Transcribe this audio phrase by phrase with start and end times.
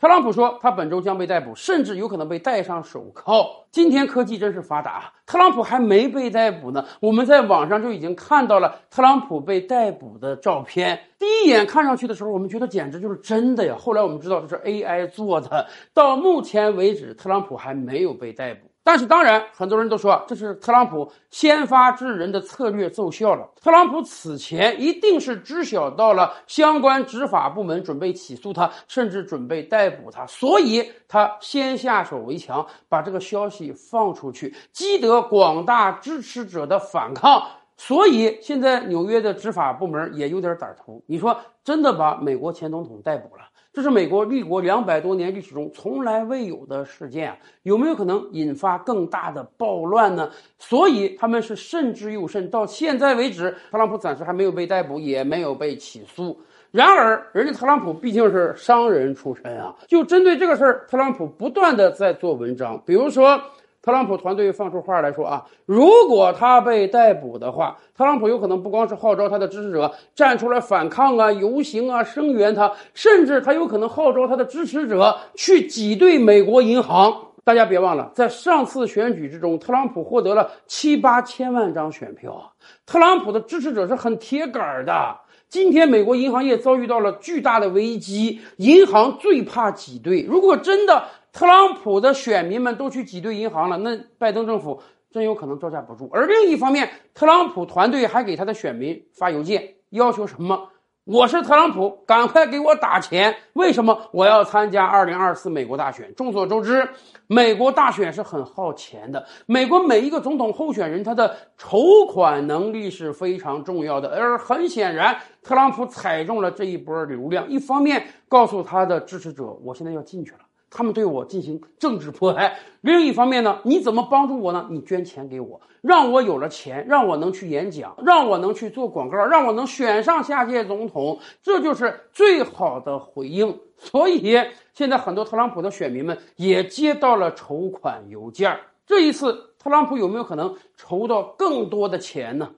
[0.00, 3.66] 特朗普说他本周将被逮捕，甚至有可能被戴上手铐。
[3.70, 10.98] 今天科技真是发达，特朗普还没被逮捕呢，我们在网上就已经看到了特朗普被逮捕的照片。
[11.18, 13.76] 第一眼看上去的时候，我们觉得简直就是真的呀。
[13.78, 15.66] 后来我们知道这是 AI 做的。
[15.92, 18.69] 到目前为止，特朗普还没有被逮捕。
[18.82, 23.48] 但是当然，很多人都说这是特朗普先发制人的策略奏效了。
[23.62, 37.46] 特朗普此前一定是知晓到了相关执法部门准备起诉他，甚至准备逮捕他，所以他先下手为强，把这个消息放出去，激得广大支持者的反抗。
[37.80, 41.02] 所以现在纽约的执法部门也有点胆头。
[41.06, 41.34] 你说
[41.64, 43.44] 真的把美国前总统逮捕了？
[43.72, 50.28] 这是美国立国两百多年历史中从来未有的事件啊，有没有可能引发更大的暴乱呢？
[50.58, 52.50] 所以他们是慎之又慎。
[52.50, 56.38] 到现在为止，特朗普暂时还没有被逮捕，也没有被起诉。
[56.70, 63.40] 然而，人家特朗普毕竟是商人出身啊，就针对这个事儿，特朗普不断的在做文章，比如说。
[63.82, 77.28] 特朗普团队放出话来说啊，如果他被逮捕的话，特朗普有可能不光是号召他的支持者站出来反抗啊、游行啊、声援他，甚至他有可能号召他的支持者去挤兑美国银行。
[77.42, 82.52] 大家别忘了，在上次选举之中，特朗普获得了七八千万张选票，
[82.84, 85.16] 特朗普的支持者是很铁杆的。
[85.48, 90.22] 今天美国银行业遭遇到了巨大的危机，银行最怕挤兑。
[90.22, 96.08] 如果真的，特朗普的选民们都去挤兑银行了，那拜登政府真有可能招架不住。
[96.12, 100.68] 而另一方面，特朗普团队还给他的选民发邮件，要求什么？
[101.04, 103.34] 我是特朗普，赶快给我打钱！
[103.54, 106.14] 为什么我要参加二零二四美国大选？
[106.14, 106.88] 众所周知，
[107.26, 109.26] 美国大选是很耗钱的。
[109.46, 114.10] 美国每一个总统候选人，他的筹款能力是非常重要的。
[114.10, 117.48] 而很显然，特朗普踩中了这一波流量。
[117.48, 120.40] 一方面告诉他的支持者，我现在要进去了。
[120.70, 122.58] 他们对我进行政治迫害。
[122.80, 124.68] 另一方面呢，你怎么帮助我呢？
[124.70, 133.58] 你捐钱给我，让我有了钱，让我能去演讲，让我能去做广告，让我能选上下届总统，这就是最好的回应。
[133.76, 134.38] 所以
[134.72, 138.58] 现在很多特朗普的选民们也接到了筹款邮件。
[138.86, 142.50] 这一次，特朗普有没有可能筹到更多的钱呢？